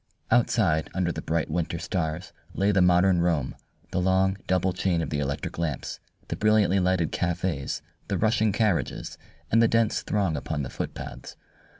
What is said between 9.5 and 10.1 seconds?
and the dense